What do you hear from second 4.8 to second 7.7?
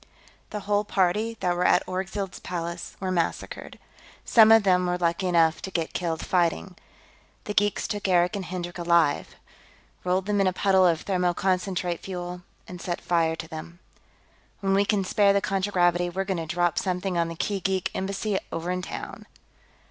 were lucky enough to get killed fighting. The